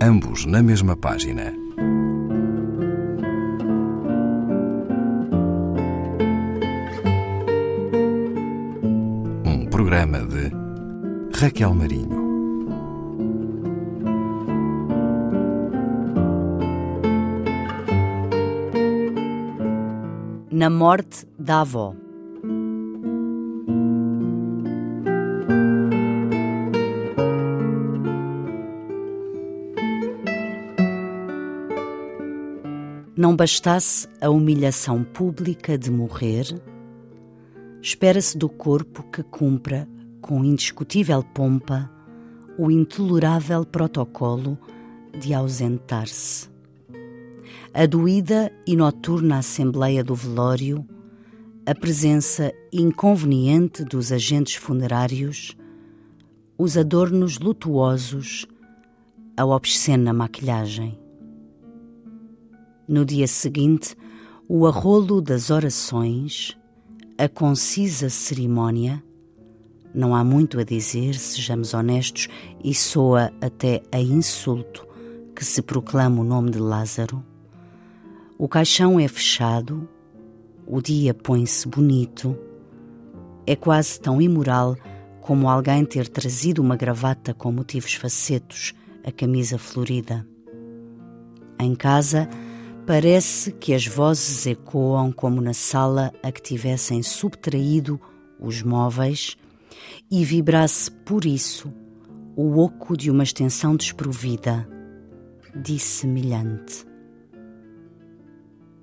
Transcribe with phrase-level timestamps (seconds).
[0.00, 1.52] ambos na mesma página.
[9.44, 10.50] Um programa de
[11.38, 12.26] Raquel Marinho.
[20.50, 22.05] Na morte da avó.
[33.18, 36.44] Não bastasse a humilhação pública de morrer,
[37.80, 39.88] espera-se do corpo que cumpra,
[40.20, 41.90] com indiscutível pompa,
[42.58, 44.58] o intolerável protocolo
[45.18, 46.50] de ausentar-se.
[47.72, 50.86] A doída e noturna assembleia do velório,
[51.64, 55.56] a presença inconveniente dos agentes funerários,
[56.58, 58.46] os adornos lutuosos,
[59.34, 61.05] a obscena maquilhagem.
[62.88, 63.96] No dia seguinte,
[64.48, 66.56] o arrolo das orações,
[67.18, 69.02] a concisa cerimónia,
[69.92, 72.28] não há muito a dizer, sejamos honestos,
[72.62, 74.86] e soa até a insulto
[75.34, 77.24] que se proclama o nome de Lázaro.
[78.38, 79.88] O caixão é fechado,
[80.66, 82.36] o dia põe-se bonito.
[83.46, 84.76] É quase tão imoral
[85.20, 90.24] como alguém ter trazido uma gravata com motivos facetos, a camisa florida.
[91.58, 92.28] Em casa,
[92.86, 98.00] Parece que as vozes ecoam como na sala a que tivessem subtraído
[98.38, 99.36] os móveis
[100.08, 101.72] e vibrasse por isso
[102.36, 104.68] o oco de uma extensão desprovida,
[105.52, 106.86] dissemelhante.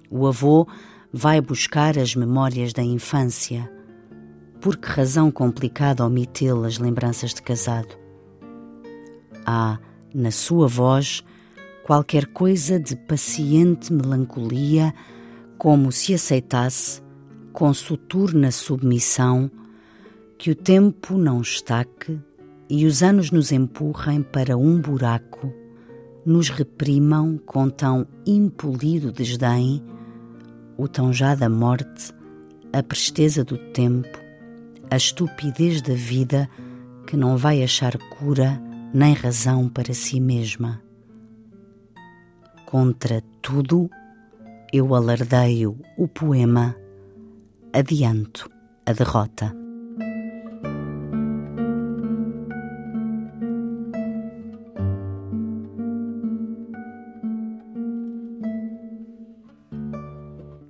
[0.09, 0.67] O avô
[1.11, 3.71] vai buscar as memórias da infância.
[4.59, 7.95] Por que razão complicada omitê las lembranças de casado?
[9.45, 9.79] Há,
[10.13, 11.23] na sua voz,
[11.83, 14.93] qualquer coisa de paciente melancolia,
[15.57, 17.01] como se aceitasse,
[17.51, 19.51] com soturna submissão,
[20.37, 22.19] que o tempo não estaque
[22.69, 25.53] e os anos nos empurrem para um buraco,
[26.25, 29.83] nos reprimam com tão impolido desdém
[30.77, 32.13] o tão já da morte,
[32.71, 34.17] a presteza do tempo,
[34.89, 36.49] a estupidez da vida
[37.05, 38.59] que não vai achar cura
[38.93, 40.81] nem razão para si mesma.
[42.73, 43.87] Contra tudo,
[44.73, 46.75] eu alardeio o poema,
[47.71, 48.49] adianto
[48.83, 49.55] a derrota.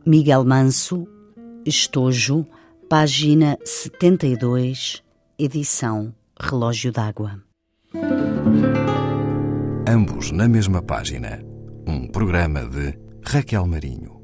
[0.06, 1.08] Miguel Manso,
[1.66, 2.46] Estojo,
[2.90, 5.02] página 72,
[5.40, 7.41] edição Relógio d'Água.
[9.88, 11.53] Ambos na mesma página
[11.85, 14.22] um programa de Raquel Marinho.